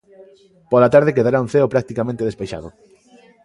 Pola 0.71 0.91
tarde 0.95 1.15
quedará 1.17 1.37
un 1.45 1.49
ceo 1.53 1.71
practicamente 1.73 2.27
despexado. 2.29 2.67